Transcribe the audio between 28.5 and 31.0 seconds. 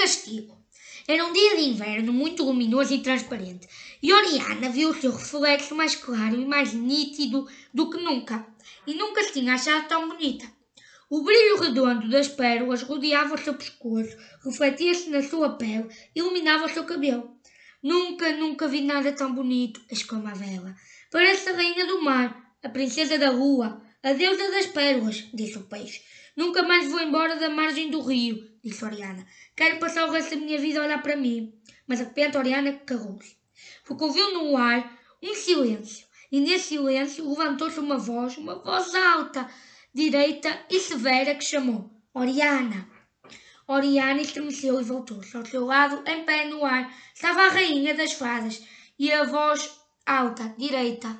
disse Oriana. Quero passar o resto da minha vida a